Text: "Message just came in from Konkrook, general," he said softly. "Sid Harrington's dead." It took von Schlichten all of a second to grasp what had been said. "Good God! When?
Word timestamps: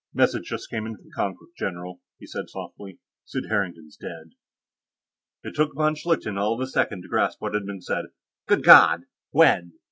"Message 0.15 0.45
just 0.45 0.67
came 0.71 0.87
in 0.87 0.95
from 0.97 1.11
Konkrook, 1.15 1.55
general," 1.55 2.01
he 2.17 2.25
said 2.25 2.49
softly. 2.49 2.97
"Sid 3.23 3.43
Harrington's 3.49 3.95
dead." 3.97 4.31
It 5.43 5.53
took 5.53 5.75
von 5.75 5.93
Schlichten 5.93 6.39
all 6.39 6.55
of 6.55 6.59
a 6.59 6.65
second 6.65 7.03
to 7.03 7.07
grasp 7.07 7.39
what 7.39 7.53
had 7.53 7.67
been 7.67 7.81
said. 7.83 8.05
"Good 8.47 8.63
God! 8.63 9.03
When? 9.29 9.73